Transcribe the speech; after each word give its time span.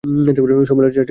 সম্মেলনে 0.03 0.25
চারটি 0.27 0.41
সেমিনার 0.69 0.87
হয়। 0.87 0.99